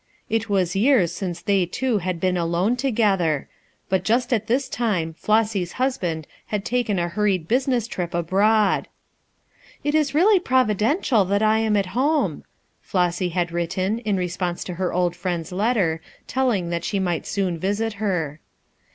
[0.31, 3.47] It was years since they two had been alone together,
[3.87, 8.87] but just at this time Hossy's husband had taken a hurried business trip abroad.
[9.83, 12.41] THEY HATED MYSTERY 2G1 "It is really providential that 1 am at home/'
[12.81, 17.59] Flossy had written, in response to her old friend's letter, telling that she might soon
[17.59, 18.39] visit her.